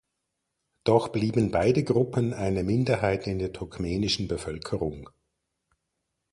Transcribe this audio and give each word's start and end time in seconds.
Doch 0.83 1.09
blieben 1.09 1.51
beide 1.51 1.83
Gruppen 1.83 2.33
eine 2.33 2.63
Minderheit 2.63 3.27
in 3.27 3.37
der 3.37 3.53
turkmenischen 3.53 4.27
Bevölkerung. 4.27 5.07